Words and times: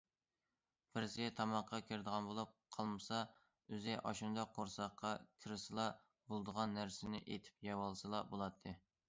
بىرسى 0.97 1.25
تاماققا 1.39 1.79
كىرىدىغان 1.89 2.29
بولۇپ 2.29 2.55
قالمىسا 2.77 3.19
ئۆزى 3.75 3.99
ئاشۇنداق 3.99 4.57
قورساققا 4.57 5.13
كىرسىلا 5.45 5.87
بولىدىغان 6.33 6.75
نەرسىنى 6.81 7.23
ئېتىپ 7.29 7.71
يەۋالسىلا 7.71 8.25
بولاتتى. 8.35 8.77